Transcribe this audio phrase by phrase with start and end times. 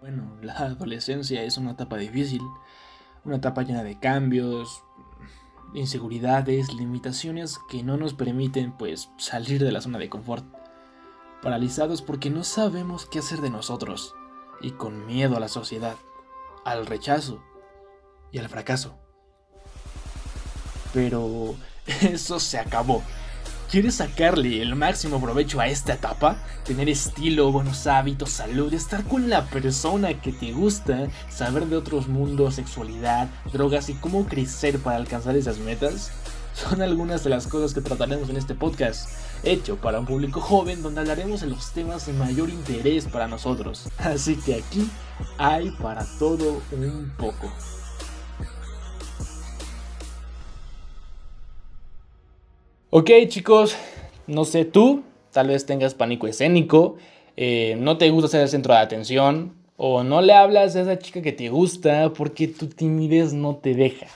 [0.00, 2.42] Bueno, la adolescencia es una etapa difícil,
[3.24, 4.82] una etapa llena de cambios,
[5.74, 10.46] inseguridades, limitaciones que no nos permiten pues salir de la zona de confort.
[11.42, 14.14] Paralizados porque no sabemos qué hacer de nosotros
[14.60, 15.96] y con miedo a la sociedad,
[16.64, 17.42] al rechazo
[18.32, 18.98] y al fracaso.
[20.92, 21.54] Pero
[22.02, 23.02] eso se acabó.
[23.70, 26.42] ¿Quieres sacarle el máximo provecho a esta etapa?
[26.64, 32.08] Tener estilo, buenos hábitos, salud, estar con la persona que te gusta, saber de otros
[32.08, 36.10] mundos, sexualidad, drogas y cómo crecer para alcanzar esas metas?
[36.54, 39.10] Son algunas de las cosas que trataremos en este podcast,
[39.42, 43.90] hecho para un público joven donde hablaremos de los temas de mayor interés para nosotros.
[43.98, 44.90] Así que aquí
[45.36, 47.52] hay para todo un poco.
[52.90, 53.76] Ok chicos,
[54.26, 56.96] no sé tú, tal vez tengas pánico escénico,
[57.36, 60.98] eh, no te gusta ser el centro de atención o no le hablas a esa
[60.98, 64.06] chica que te gusta porque tu timidez no te deja.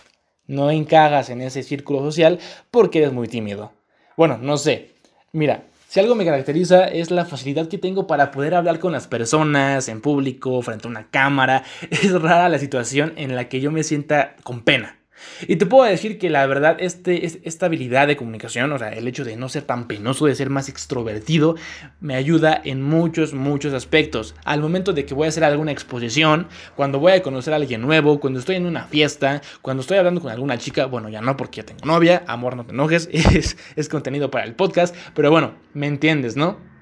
[0.47, 2.39] No encajas en ese círculo social
[2.71, 3.73] porque eres muy tímido.
[4.17, 4.93] Bueno, no sé.
[5.33, 9.07] Mira, si algo me caracteriza es la facilidad que tengo para poder hablar con las
[9.07, 11.63] personas en público, frente a una cámara.
[11.91, 15.02] Es rara la situación en la que yo me sienta con pena.
[15.47, 19.09] Y te puedo decir que la verdad, este, esta habilidad de comunicación, o sea, el
[19.09, 21.57] hecho de no ser tan penoso, de ser más extrovertido,
[22.01, 24.35] me ayuda en muchos, muchos aspectos.
[24.45, 27.81] Al momento de que voy a hacer alguna exposición, cuando voy a conocer a alguien
[27.81, 31.37] nuevo, cuando estoy en una fiesta, cuando estoy hablando con alguna chica, bueno, ya no
[31.37, 35.31] porque ya tengo novia, amor, no te enojes, es, es contenido para el podcast, pero
[35.31, 36.73] bueno, me entiendes, ¿no?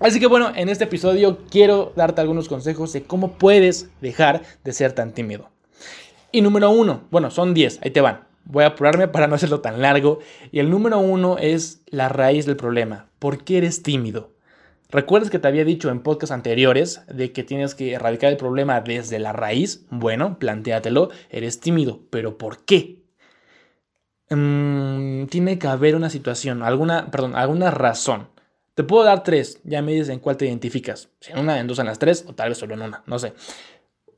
[0.00, 4.72] Así que bueno, en este episodio quiero darte algunos consejos de cómo puedes dejar de
[4.72, 5.50] ser tan tímido.
[6.30, 8.26] Y número uno, bueno, son 10, ahí te van.
[8.44, 10.20] Voy a apurarme para no hacerlo tan largo.
[10.52, 13.08] Y el número uno es la raíz del problema.
[13.18, 14.32] ¿Por qué eres tímido?
[14.90, 18.80] ¿Recuerdas que te había dicho en podcasts anteriores de que tienes que erradicar el problema
[18.80, 19.84] desde la raíz?
[19.90, 23.02] Bueno, plantéatelo, eres tímido, pero ¿por qué?
[24.30, 28.28] Mm, tiene que haber una situación, alguna, perdón, alguna razón.
[28.74, 31.10] Te puedo dar tres, ya me dices en cuál te identificas.
[31.20, 33.18] Si en una, en dos, en las tres, o tal vez solo en una, no
[33.18, 33.34] sé.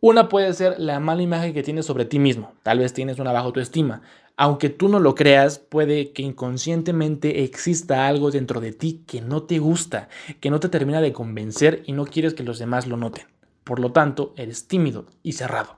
[0.02, 2.54] Una puede ser la mala imagen que tienes sobre ti mismo.
[2.62, 4.00] Tal vez tienes una baja autoestima.
[4.34, 9.42] Aunque tú no lo creas, puede que inconscientemente exista algo dentro de ti que no
[9.42, 10.08] te gusta,
[10.40, 13.26] que no te termina de convencer y no quieres que los demás lo noten.
[13.62, 15.76] Por lo tanto, eres tímido y cerrado.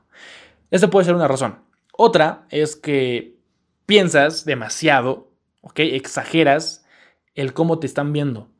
[0.71, 1.59] Esta puede ser una razón.
[1.99, 3.38] Otra es que
[3.87, 5.32] piensas demasiado,
[5.62, 5.81] ¿ok?
[5.81, 6.87] Exageras
[7.34, 8.52] el cómo te están viendo.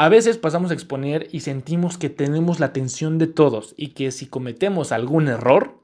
[0.00, 4.12] A veces pasamos a exponer y sentimos que tenemos la atención de todos y que
[4.12, 5.80] si cometemos algún error,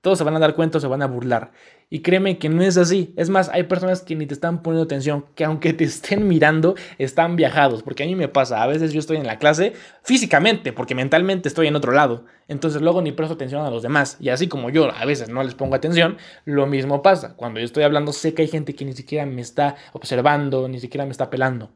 [0.00, 1.52] todos se van a dar cuenta o se van a burlar.
[1.90, 3.12] Y créeme que no es así.
[3.18, 6.76] Es más, hay personas que ni te están poniendo atención, que aunque te estén mirando,
[6.96, 7.82] están viajados.
[7.82, 11.46] Porque a mí me pasa, a veces yo estoy en la clase físicamente, porque mentalmente
[11.46, 12.24] estoy en otro lado.
[12.48, 14.16] Entonces luego ni presto atención a los demás.
[14.18, 17.36] Y así como yo a veces no les pongo atención, lo mismo pasa.
[17.36, 20.80] Cuando yo estoy hablando, sé que hay gente que ni siquiera me está observando, ni
[20.80, 21.70] siquiera me está pelando.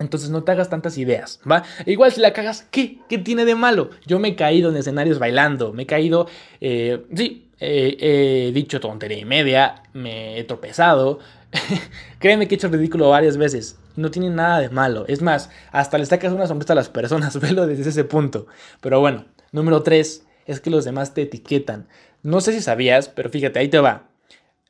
[0.00, 1.62] Entonces no te hagas tantas ideas, ¿va?
[1.84, 2.98] igual si la cagas, ¿qué?
[3.08, 3.90] ¿Qué tiene de malo?
[4.06, 6.26] Yo me he caído en escenarios bailando, me he caído,
[6.60, 11.18] eh, sí, he dicho tontería y media, me he tropezado.
[12.18, 13.78] Créeme que he hecho ridículo varias veces.
[13.96, 15.04] No tiene nada de malo.
[15.06, 18.46] Es más, hasta le sacas una sonrisa a las personas, velo desde ese punto.
[18.80, 21.88] Pero bueno, número tres es que los demás te etiquetan.
[22.22, 24.08] No sé si sabías, pero fíjate, ahí te va.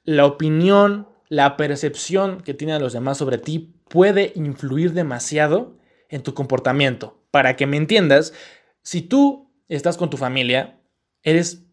[0.04, 5.76] La opinión, la percepción que tienen los demás sobre ti puede influir demasiado
[6.08, 7.20] en tu comportamiento.
[7.30, 8.32] Para que me entiendas,
[8.82, 10.80] si tú estás con tu familia,
[11.22, 11.64] eres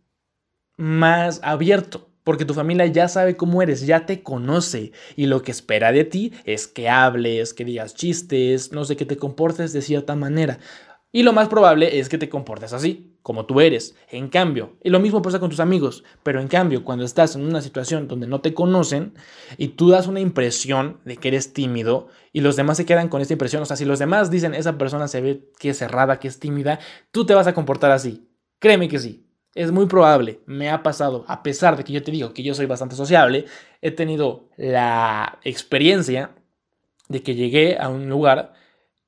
[0.78, 5.52] más abierto, porque tu familia ya sabe cómo eres, ya te conoce y lo que
[5.52, 9.82] espera de ti es que hables, que digas chistes, no sé, que te comportes de
[9.82, 10.60] cierta manera.
[11.12, 13.94] Y lo más probable es que te comportes así, como tú eres.
[14.10, 17.42] En cambio, y lo mismo pasa con tus amigos, pero en cambio, cuando estás en
[17.42, 19.16] una situación donde no te conocen
[19.58, 23.20] y tú das una impresión de que eres tímido y los demás se quedan con
[23.20, 26.22] esta impresión, o sea, si los demás dicen esa persona se ve que es cerrada,
[26.22, 26.80] que es tímida,
[27.12, 28.30] tú te vas a comportar así.
[28.60, 29.28] Créeme que sí.
[29.56, 32.54] Es muy probable, me ha pasado, a pesar de que yo te digo que yo
[32.54, 33.44] soy bastante sociable,
[33.82, 36.32] he tenido la experiencia
[37.10, 38.54] de que llegué a un lugar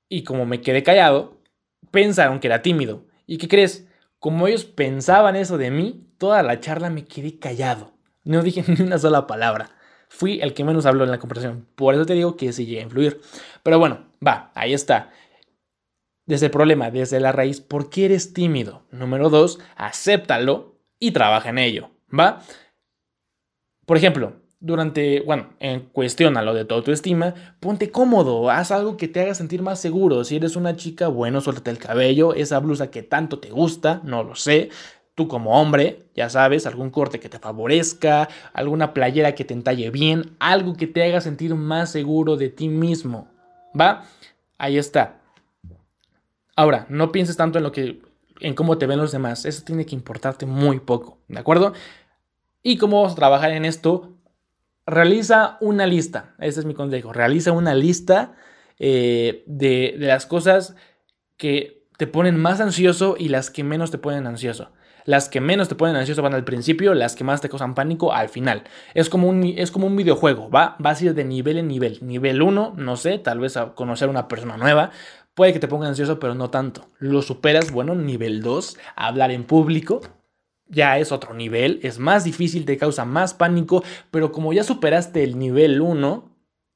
[0.10, 1.40] y como me quedé callado,
[1.90, 3.06] pensaron que era tímido.
[3.26, 3.89] ¿Y qué crees?
[4.20, 7.94] Como ellos pensaban eso de mí, toda la charla me quedé callado.
[8.24, 9.72] No dije ni una sola palabra.
[10.10, 11.68] Fui el que menos habló en la conversación.
[11.76, 13.22] Por eso te digo que sí llegué a influir.
[13.64, 15.12] Pero bueno, va, ahí está.
[16.26, 18.86] Desde el problema, desde la raíz, ¿por qué eres tímido?
[18.92, 21.92] Número dos, acéptalo y trabaja en ello.
[22.18, 22.42] ¿Va?
[23.86, 28.98] Por ejemplo, durante, bueno, en cuestión a lo de tu autoestima, ponte cómodo, haz algo
[28.98, 30.24] que te haga sentir más seguro.
[30.24, 34.24] Si eres una chica, bueno, suéltate el cabello, esa blusa que tanto te gusta, no
[34.24, 34.70] lo sé.
[35.16, 39.90] Tú como hombre, ya sabes, algún corte que te favorezca, alguna playera que te entalle
[39.92, 43.28] bien, algo que te haga sentir más seguro de ti mismo.
[43.80, 44.06] ¿Va?
[44.58, 45.22] Ahí está.
[46.56, 48.02] Ahora, no pienses tanto en lo que
[48.42, 49.46] en cómo te ven los demás.
[49.46, 51.74] Eso tiene que importarte muy poco, ¿de acuerdo?
[52.64, 54.19] Y cómo vamos a trabajar en esto,
[54.90, 56.36] realiza una lista.
[56.40, 57.14] Ese es mi consejo.
[57.14, 58.36] Realiza una lista
[58.78, 60.76] eh, de, las cosas
[61.38, 64.72] que te ponen más ansioso y las que menos te ponen ansioso.
[65.06, 68.14] Las que menos te ponen ansioso van al principio, las que más te causan pánico
[68.14, 68.64] al final.
[68.94, 70.76] Es como un, es como un videojuego, ¿va?
[70.80, 72.00] Vas a ir de nivel en nivel.
[72.02, 74.92] Nivel 1, no sé, tal vez a conocer a una persona nueva.
[75.34, 76.90] Puede que te ponga ansioso, pero no tanto.
[77.00, 80.02] Lo superas, bueno, nivel 2, hablar en público.
[80.70, 85.24] Ya es otro nivel, es más difícil, te causa más pánico, pero como ya superaste
[85.24, 86.30] el nivel 1,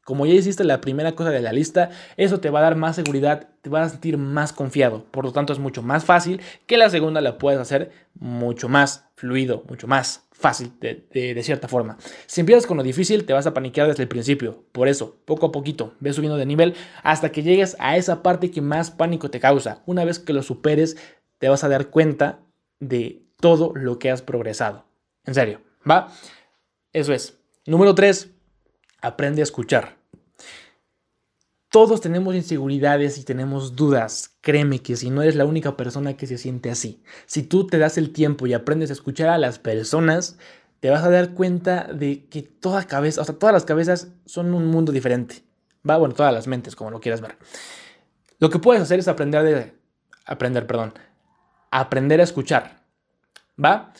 [0.03, 2.95] como ya hiciste la primera cosa de la lista, eso te va a dar más
[2.95, 5.05] seguridad, te vas a sentir más confiado.
[5.11, 9.05] Por lo tanto, es mucho más fácil que la segunda la puedes hacer mucho más
[9.15, 11.97] fluido, mucho más fácil de, cierta forma.
[12.25, 14.65] Si empiezas con lo difícil, te vas a paniquear desde el principio.
[14.73, 18.51] Por eso, poco a poquito, ves subiendo de nivel hasta que llegues a esa parte
[18.51, 19.83] que más pánico te causa.
[19.85, 20.97] Una vez que lo superes,
[21.37, 22.39] te vas a dar cuenta
[22.81, 24.85] de todo lo que has progresado.
[25.25, 25.59] En serio,
[25.89, 26.07] ¿va?
[26.93, 27.37] Eso es.
[27.65, 28.29] Número 3
[29.01, 29.97] aprende a escuchar.
[31.67, 34.37] Todos tenemos inseguridades y tenemos dudas.
[34.39, 37.77] Créeme que si no eres la única persona que se siente así, si tú te
[37.79, 40.37] das el tiempo y aprendes a escuchar a las personas,
[40.79, 44.53] te vas a dar cuenta de que toda cabeza, o sea, todas las cabezas son
[44.53, 45.43] un mundo diferente.
[45.89, 47.35] Va, bueno, todas las mentes, como lo quieras ver.
[48.39, 49.73] Lo que puedes hacer es aprender de
[50.25, 50.93] aprender, perdón,
[51.71, 52.82] aprender a escuchar.
[53.61, 53.93] ¿Va?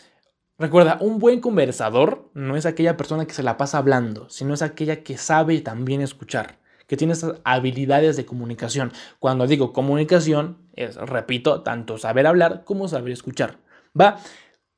[0.57, 4.61] Recuerda, un buen conversador no es aquella persona que se la pasa hablando, sino es
[4.61, 8.93] aquella que sabe también escuchar, que tiene esas habilidades de comunicación.
[9.19, 13.57] Cuando digo comunicación, es, repito, tanto saber hablar como saber escuchar.
[13.99, 14.19] ¿Va?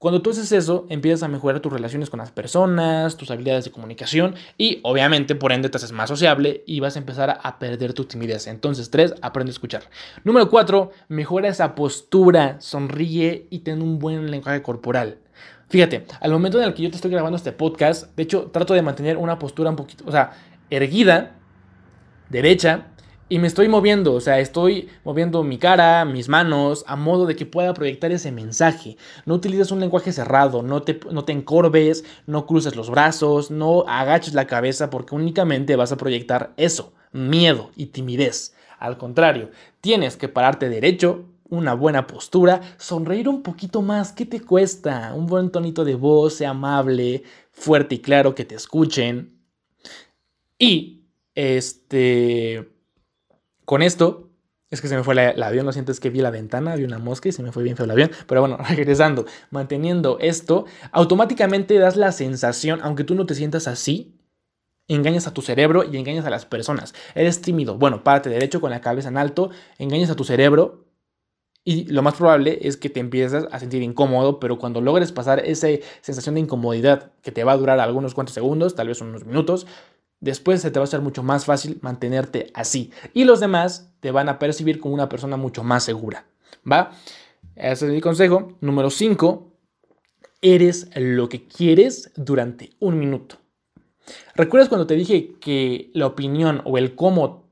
[0.05, 3.71] Cuando tú haces eso, empiezas a mejorar tus relaciones con las personas, tus habilidades de
[3.71, 7.93] comunicación y obviamente por ende te haces más sociable y vas a empezar a perder
[7.93, 8.45] tu timidez.
[8.45, 9.89] Entonces, tres, aprende a escuchar.
[10.23, 15.17] Número cuatro, mejora esa postura, sonríe y ten un buen lenguaje corporal.
[15.69, 18.75] Fíjate, al momento en el que yo te estoy grabando este podcast, de hecho, trato
[18.75, 20.33] de mantener una postura un poquito, o sea,
[20.69, 21.35] erguida,
[22.29, 22.89] derecha,
[23.27, 27.35] y me estoy moviendo, o sea, estoy moviendo mi cara, mis manos, a modo de
[27.35, 28.97] que pueda proyectar ese mensaje.
[29.25, 33.83] No utilices un lenguaje cerrado, no te, no te encorves, no cruces los brazos, no
[33.87, 38.53] agaches la cabeza, porque únicamente vas a proyectar eso, miedo y timidez.
[38.77, 39.49] Al contrario,
[39.81, 45.13] tienes que pararte derecho, una buena postura, sonreír un poquito más, ¿qué te cuesta?
[45.15, 49.39] Un buen tonito de voz, sea amable, fuerte y claro, que te escuchen.
[50.59, 52.74] Y, este,
[53.65, 54.29] con esto,
[54.69, 56.83] es que se me fue el avión, lo siento, es que vi la ventana, vi
[56.83, 58.11] una mosca y se me fue bien feo el avión.
[58.27, 64.15] Pero bueno, regresando, manteniendo esto, automáticamente das la sensación, aunque tú no te sientas así,
[64.87, 66.93] engañas a tu cerebro y engañas a las personas.
[67.15, 70.85] Eres tímido, bueno, párate derecho con la cabeza en alto, engañas a tu cerebro
[71.67, 75.39] y lo más probable es que te empieces a sentir incómodo, pero cuando logres pasar
[75.39, 75.67] esa
[76.01, 79.65] sensación de incomodidad que te va a durar algunos cuantos segundos, tal vez unos minutos,
[80.19, 82.91] después se te va a hacer mucho más fácil mantenerte así.
[83.13, 86.25] Y los demás te van a percibir como una persona mucho más segura.
[86.69, 86.91] ¿Va?
[87.55, 88.57] Ese es mi consejo.
[88.61, 89.51] Número 5.
[90.41, 93.37] Eres lo que quieres durante un minuto.
[94.35, 97.45] ¿Recuerdas cuando te dije que la opinión o el cómo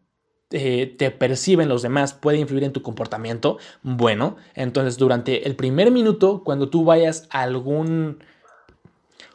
[0.55, 5.89] eh, te perciben los demás puede influir en tu comportamiento, bueno, entonces durante el primer
[5.89, 8.23] minuto, cuando tú vayas a algún...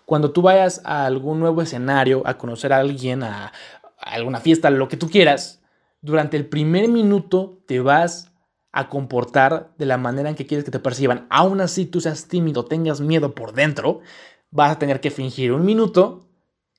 [0.08, 3.52] Cuando tú vayas a algún nuevo escenario, a conocer a alguien, a,
[3.98, 5.60] alguna fiesta, lo que tú quieras,
[6.00, 8.32] durante el primer minuto te vas
[8.72, 11.26] a comportar de la manera en que quieres que te perciban.
[11.28, 14.00] Aún así tú seas tímido, tengas miedo por dentro,
[14.50, 16.24] vas a tener que fingir un minuto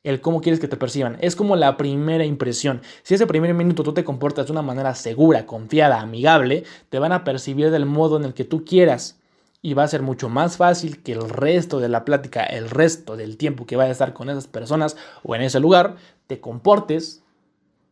[0.02, 1.20] el cómo quieres que te perciban.
[1.22, 2.82] Es como la primera impresión.
[3.04, 7.12] Si ese primer minuto tú te comportas de una manera segura, confiada, amigable, te van
[7.12, 9.19] a percibir del modo en el que tú quieras.
[9.62, 13.18] Y va a ser mucho más fácil que el resto de la plática, el resto
[13.18, 15.96] del tiempo que vayas a estar con esas personas o en ese lugar,
[16.28, 17.24] te comportes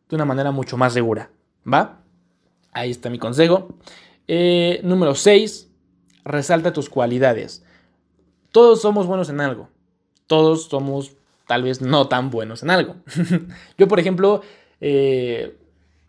[0.08, 1.30] de una manera mucho más segura.
[1.70, 2.00] ¿Va?
[2.72, 3.68] Ahí está mi consejo.
[4.26, 5.68] Eh, número 6.
[6.24, 7.64] Resalta tus cualidades.
[8.52, 9.68] Todos somos buenos en algo.
[10.26, 12.96] Todos somos tal vez no tan buenos en algo.
[13.78, 14.42] Yo, por ejemplo,
[14.80, 15.58] eh,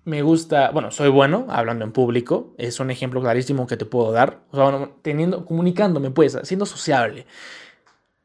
[0.09, 4.11] me gusta, bueno, soy bueno hablando en público, es un ejemplo clarísimo que te puedo
[4.11, 7.25] dar, o sea, teniendo, comunicándome, pues, siendo sociable.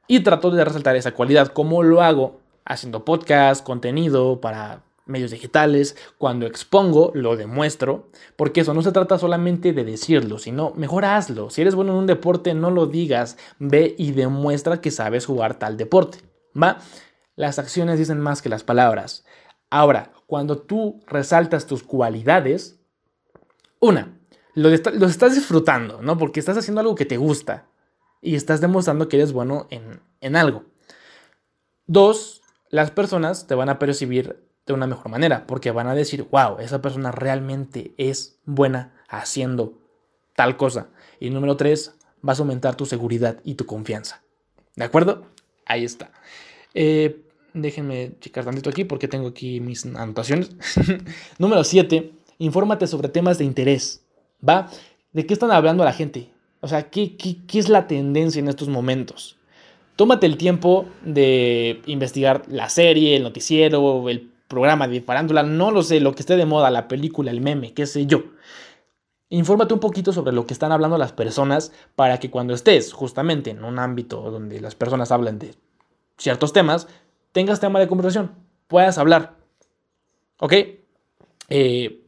[0.06, 1.48] Y trato de resaltar esa cualidad.
[1.48, 2.44] ¿Cómo lo hago?
[2.64, 9.18] haciendo podcast, contenido para medios digitales, cuando expongo, lo demuestro, porque eso no se trata
[9.18, 11.50] solamente de decirlo, sino mejor hazlo.
[11.50, 15.58] Si eres bueno en un deporte, no lo digas, ve y demuestra que sabes jugar
[15.58, 16.18] tal deporte,
[16.60, 16.78] ¿va?
[17.36, 19.26] Las acciones dicen más que las palabras.
[19.74, 22.78] Ahora, cuando tú resaltas tus cualidades,
[23.80, 24.16] una,
[24.54, 26.16] lo, estás disfrutando, ¿no?
[26.16, 27.66] Porque estás haciendo algo que te gusta
[28.22, 30.62] y estás demostrando que eres bueno en, en algo.
[31.88, 32.40] Dos,
[32.70, 36.58] las personas te van a percibir de una mejor manera, porque van a decir, wow,
[36.60, 39.82] esa persona realmente es buena haciendo
[40.36, 40.86] tal cosa.
[41.18, 44.22] Y número tres, vas a aumentar tu seguridad y tu confianza.
[44.76, 45.26] ¿De acuerdo?
[45.66, 46.12] Ahí está.
[46.74, 47.23] Eh,
[47.54, 50.50] déjenme checar tantito aquí porque tengo aquí mis anotaciones.
[51.38, 54.04] número siete, infórmate sobre temas de interés.
[54.46, 54.68] ¿Va?
[55.12, 56.28] ¿De qué están hablando la gente?
[56.60, 59.36] O sea, ¿qué, qué, qué es la tendencia en estos momentos?
[59.96, 65.82] Tómate el tiempo de investigar la serie, el noticiero, el programa de farándula, no lo
[65.82, 68.24] sé, lo que esté de moda, la película, el meme, qué sé yo.
[69.30, 73.50] Infórmate un poquito sobre lo que están hablando las personas para que cuando estés justamente
[73.50, 75.54] en un ámbito donde las personas hablan de
[76.18, 76.88] ciertos temas,
[77.34, 78.30] tengas tema de conversación,
[78.68, 79.34] puedas hablar.
[80.38, 80.54] ¿Ok?
[81.48, 82.00] Eh,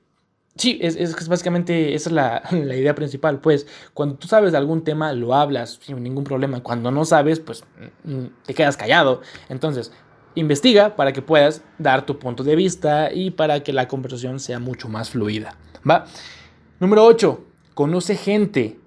[0.54, 2.12] sí, es, básicamente esa es
[2.52, 3.40] la, idea principal.
[3.40, 6.62] Pues cuando tú sabes de algún tema, lo hablas sin ningún problema.
[6.62, 7.64] Cuando no sabes, pues
[8.04, 9.21] mm, te quedas callado.
[9.49, 9.92] Entonces,
[10.37, 14.61] investiga para que puedas dar tu punto de vista y para que la conversación sea
[14.61, 15.56] mucho más fluida.
[15.88, 16.04] ¿va?
[16.78, 17.45] Número 8.
[17.75, 18.78] Conoce gente.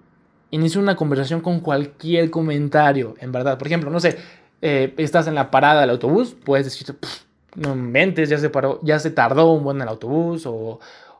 [0.51, 3.57] Inicia una conversación con cualquier comentario, en verdad.
[3.57, 4.17] Por ejemplo, no sé,
[4.61, 6.95] eh, estás en la parada del autobús, puedes decir,
[7.55, 10.79] no mentes, ya se, paró, ya se tardó un buen el autobús o,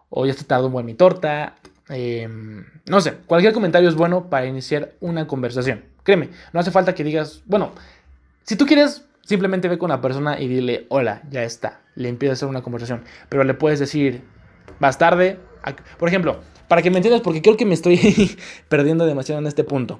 [0.09, 1.55] o ya se tardó un buen mi torta.
[1.89, 5.83] Em, no sé, cualquier comentario es bueno para iniciar una conversación.
[6.03, 7.71] Créeme, no hace falta que digas, bueno,
[8.43, 11.81] si tú quieres Simplemente ve con la persona y dile, hola, ya está.
[11.93, 13.03] Le empieza a hacer una conversación.
[13.29, 14.23] Pero le puedes decir,
[14.79, 15.37] vas tarde.
[15.99, 18.35] Por ejemplo, para que me entiendas, porque creo que me estoy
[18.69, 19.99] perdiendo demasiado en este punto.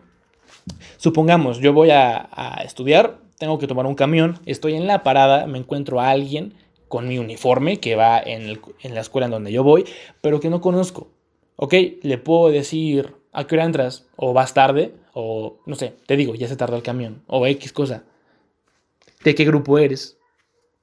[0.97, 2.27] Supongamos, yo voy a,
[2.65, 6.53] estudiar, tengo que tomar un camión, estoy en la parada, me encuentro a alguien
[6.87, 9.85] con mi uniforme que va en, en la escuela en donde yo voy,
[10.21, 11.09] pero que no conozco.
[11.55, 11.73] ¿Ok?
[12.03, 14.07] Le puedo decir, ¿a qué hora entras?
[14.15, 17.73] O vas tarde, o no sé, te digo, ya se tardó el camión, o X
[17.73, 18.03] cosa
[19.23, 20.17] de qué grupo eres.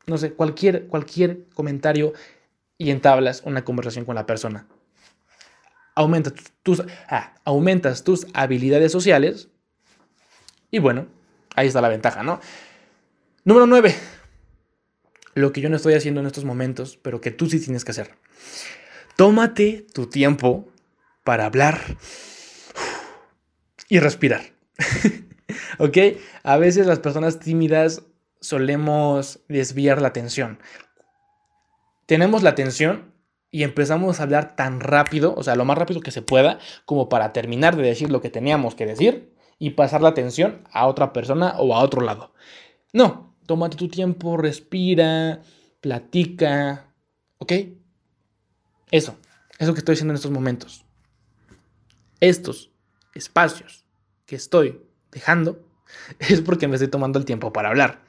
[0.06, 2.12] No sé, cualquier, cualquier comentario
[2.78, 4.68] y entablas una conversación con la persona.
[5.94, 6.32] Aumenta
[6.62, 9.48] tus, ah, aumentas tus habilidades sociales
[10.70, 11.06] y bueno,
[11.56, 12.40] ahí está la ventaja, ¿no?
[13.44, 13.94] Número 9.
[15.34, 17.90] Lo que yo no estoy haciendo en estos momentos, pero que tú sí tienes que
[17.90, 18.14] hacer.
[19.16, 20.68] Tómate tu tiempo
[21.24, 21.80] para hablar
[23.88, 24.42] y respirar.
[25.78, 25.98] ¿Ok?
[26.42, 28.02] A veces las personas tímidas
[28.40, 30.58] solemos desviar la atención.
[32.06, 33.12] Tenemos la atención
[33.50, 37.08] y empezamos a hablar tan rápido, o sea, lo más rápido que se pueda, como
[37.08, 41.12] para terminar de decir lo que teníamos que decir y pasar la atención a otra
[41.12, 42.32] persona o a otro lado.
[42.92, 45.42] No, tómate tu tiempo, respira,
[45.80, 46.92] platica,
[47.38, 47.52] ¿ok?
[48.90, 49.16] Eso,
[49.58, 50.84] eso que estoy haciendo en estos momentos.
[52.20, 52.70] Estos
[53.14, 53.84] espacios
[54.26, 55.64] que estoy dejando
[56.18, 58.00] es porque me estoy tomando el tiempo para hablar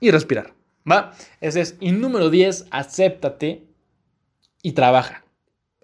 [0.00, 0.54] y respirar.
[0.90, 1.12] ¿Va?
[1.40, 1.76] Ese es.
[1.80, 3.66] Y número 10, acéptate
[4.62, 5.24] y trabaja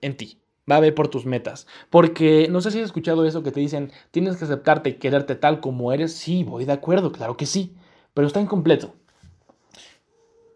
[0.01, 0.44] en ti.
[0.71, 1.66] Va a ver por tus metas.
[1.90, 5.35] Porque no sé si has escuchado eso que te dicen, tienes que aceptarte y quererte
[5.35, 6.14] tal como eres.
[6.14, 7.75] Sí, voy de acuerdo, claro que sí.
[8.14, 8.94] Pero está incompleto.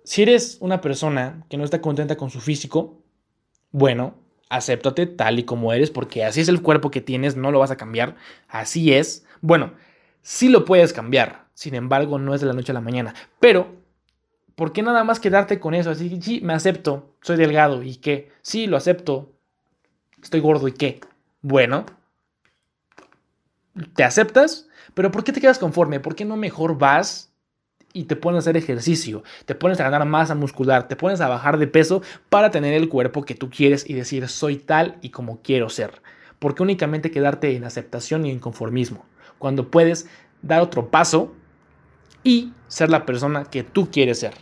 [0.05, 3.03] Si eres una persona que no está contenta con su físico,
[3.71, 4.15] bueno,
[4.49, 7.71] acéptate tal y como eres, porque así es el cuerpo que tienes, no lo vas
[7.71, 8.17] a cambiar.
[8.49, 9.27] Así es.
[9.41, 9.75] Bueno,
[10.23, 13.15] sí lo puedes cambiar, sin embargo, no es de la noche a la mañana.
[13.41, 13.77] Pero,
[14.55, 15.91] ¿por qué nada más quedarte con eso?
[15.91, 18.31] Así, sí, me acepto, soy delgado y qué.
[18.43, 19.35] Sí, lo acepto,
[20.23, 21.01] estoy gordo y qué.
[21.43, 21.87] Bueno,
[23.95, 26.01] te aceptas, pero ¿por qué te quedas conforme?
[26.01, 27.33] ¿Por qué no mejor vas
[27.93, 29.23] y te pones a hacer ejercicio?
[29.47, 32.89] Te pones a ganar masa muscular, te pones a bajar de peso para tener el
[32.89, 36.03] cuerpo que tú quieres y decir soy tal y como quiero ser.
[36.39, 39.07] ¿Por qué únicamente quedarte en aceptación y en conformismo?
[39.39, 40.09] cuando puedes
[40.43, 41.33] dar otro paso
[42.23, 44.35] y ser la persona que tú quieres ser.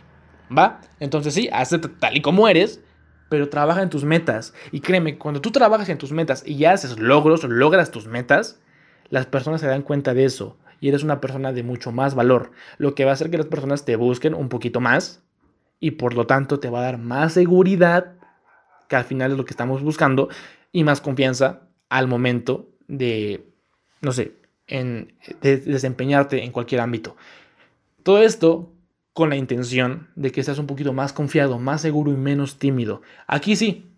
[0.55, 0.81] ¿Va?
[0.99, 2.81] Entonces sí, acepta tal y como eres,
[3.29, 4.53] pero trabaja en tus metas.
[4.71, 8.59] Y créeme, cuando tú trabajas en tus metas y haces logros, logras tus metas,
[9.09, 12.51] las personas se dan cuenta de eso y eres una persona de mucho más valor,
[12.77, 15.23] lo que va a hacer que las personas te busquen un poquito más
[15.79, 18.13] y por lo tanto te va a dar más seguridad,
[18.87, 20.29] que al final es lo que estamos buscando,
[20.71, 23.47] y más confianza al momento de,
[24.01, 24.33] no sé,
[24.67, 27.15] en desempeñarte en cualquier ámbito.
[28.03, 28.71] Todo esto
[29.17, 33.01] con la intención de que seas un poquito más confiado, más seguro y menos tímido.
[33.25, 33.89] Aquí sí,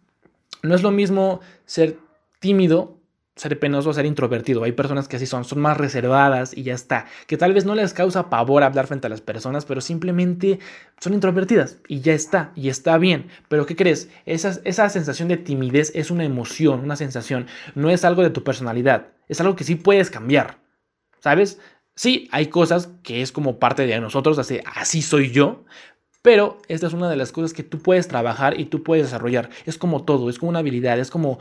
[0.64, 1.98] no es lo mismo ser
[2.40, 2.96] tímido
[3.36, 4.64] ser penoso ser introvertido.
[4.64, 7.06] Hay personas que así son, son más reservadas y ya está.
[7.28, 10.60] Que tal vez no les causa pavor hablar frente a las personas, pero simplemente
[11.02, 13.28] son introvertidas y ya está, y está bien.
[13.50, 14.10] Pero ¿qué crees?
[14.26, 18.46] Esa, esa sensación de timidez es una emoción, una sensación, no es algo de tu
[18.46, 20.60] personalidad, es algo que sí puedes cambiar.
[21.20, 21.60] ¿Sabes?
[22.00, 25.66] Sí, hay cosas que es como parte de nosotros, así, soy yo,
[26.22, 29.50] pero esta es una de las cosas que tú puedes trabajar y tú puedes desarrollar.
[29.66, 31.40] Es como todo, es como una habilidad, es como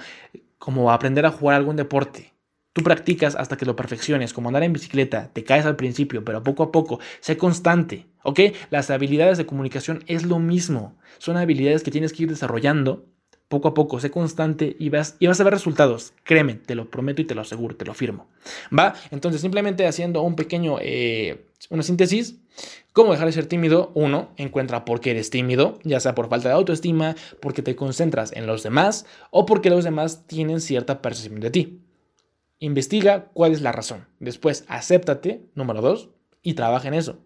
[0.59, 2.35] como aprender a jugar algún deporte.
[2.73, 6.43] Tú practicas hasta que lo perfecciones, como andar en bicicleta, te caes al principio, pero
[6.43, 8.41] poco a poco, sé constante, ¿ok?
[8.71, 13.07] Las habilidades de comunicación es lo mismo, son habilidades que tienes que ir desarrollando
[13.49, 16.13] poco a poco, sé constante y vas, y vas a ver resultados.
[16.23, 18.29] Créeme, te lo prometo y te lo aseguro, te lo firmo.
[18.77, 18.95] ¿Va?
[19.11, 22.37] Entonces, simplemente haciendo un pequeño, eh, una síntesis.
[22.93, 23.93] ¿Cómo dejar de ser tímido?
[23.95, 28.33] Uno, encuentra por qué eres tímido, ya sea por falta de autoestima, porque te concentras
[28.33, 31.81] en los demás o porque los demás tienen cierta percepción de ti.
[32.59, 34.07] Investiga cuál es la razón.
[34.19, 36.11] Después, acéptate, número dos,
[36.43, 37.19] y trabaja en eso.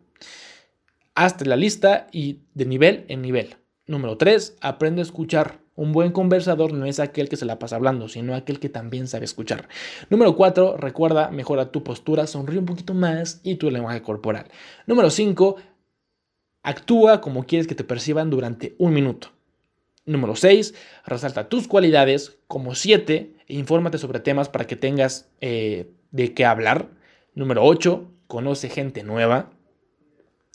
[1.14, 3.56] Hazte la lista y de nivel en nivel.
[3.86, 5.60] Número tres, aprende a escuchar.
[5.74, 9.08] Un buen conversador no es aquel que se la pasa hablando, sino aquel que también
[9.08, 9.68] sabe escuchar.
[10.10, 14.46] Número 4, recuerda, mejora tu postura, sonríe un poquito más y tu lenguaje corporal.
[14.86, 15.56] Número 5,
[16.62, 19.28] actúa como quieres que te perciban durante un minuto.
[20.04, 20.74] Número 6,
[21.06, 22.38] resalta tus cualidades.
[22.46, 26.90] Como 7, infórmate sobre temas para que tengas eh, de qué hablar.
[27.34, 29.50] Número 8, conoce gente nueva.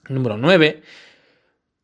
[0.10, 0.84] Número 9,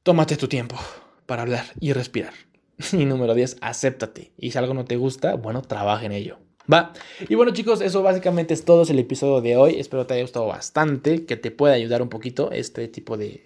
[0.04, 0.78] tómate tu tiempo
[1.25, 2.34] para hablar y respirar.
[2.92, 4.32] Y número 10, acéptate.
[4.38, 6.38] Y si algo no te gusta, bueno, trabaja en ello.
[6.72, 6.94] Va.
[7.27, 9.75] Y bueno chicos, eso básicamente es todo el episodio de hoy.
[9.80, 13.44] Espero te haya gustado bastante, que te pueda ayudar un poquito este tipo de,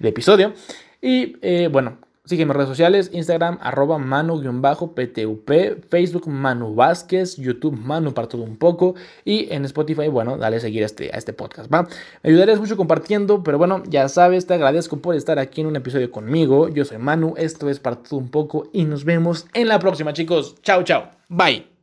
[0.00, 0.54] episodio.
[1.02, 1.98] Y eh, bueno,
[2.30, 5.50] Sígueme en redes sociales, Instagram, arroba manu-ptup,
[5.88, 8.94] Facebook Manu Vázquez, YouTube Manu para un poco
[9.24, 11.88] y en Spotify, bueno, dale a seguir a este, a este podcast, ¿va?
[12.22, 15.74] Me ayudarías mucho compartiendo, pero bueno, ya sabes, te agradezco por estar aquí en un
[15.74, 16.68] episodio conmigo.
[16.68, 20.54] Yo soy Manu, esto es para un poco y nos vemos en la próxima, chicos.
[20.62, 21.10] Chao, chao.
[21.28, 21.79] Bye.